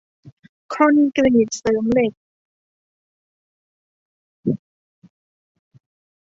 [0.73, 2.13] คอนกรีตเสริมเหล็ก